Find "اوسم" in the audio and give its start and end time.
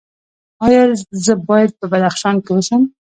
2.53-2.81